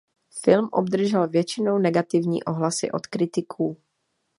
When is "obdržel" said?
0.71-1.27